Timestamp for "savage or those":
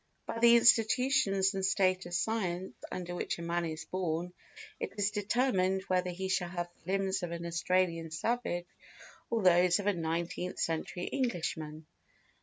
8.09-9.77